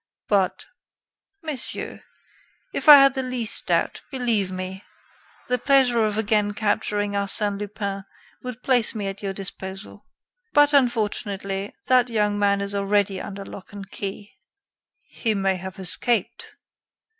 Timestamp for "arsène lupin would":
7.11-8.63